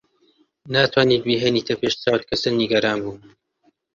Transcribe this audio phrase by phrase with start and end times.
[0.73, 3.19] ناتوانیت بیهێنیتە پێش چاوت کە چەند نیگەران بووم.